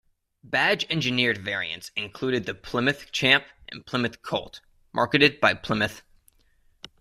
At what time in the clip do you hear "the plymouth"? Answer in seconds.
2.47-3.11